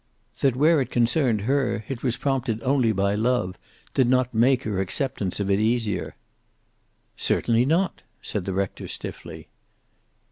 [0.39, 3.55] That, where it concerned her, it was prompted only by love
[3.93, 6.15] did not make her acceptance of it easier.
[7.15, 9.47] "Certainly not," said the rector, stiffly.